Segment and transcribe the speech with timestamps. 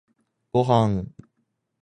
[0.51, 1.13] ごはん